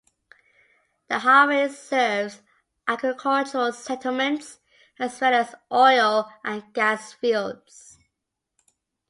The 1.09 1.19
highway 1.19 1.67
serves 1.67 2.41
agricultural 2.87 3.71
settlements 3.71 4.57
as 4.97 5.21
well 5.21 5.33
as 5.35 5.53
oil 5.71 6.27
and 6.43 6.63
gas 6.73 7.13
fields. 7.13 7.99